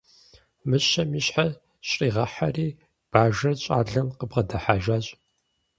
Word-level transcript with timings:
Мыщэм 0.69 1.09
и 1.19 1.21
щхьэр 1.25 1.51
щӏригъэхьэри, 1.87 2.67
бажэр 3.11 3.55
щӏалэм 3.63 4.07
къыбгъэдыхьэжащ. 4.17 5.05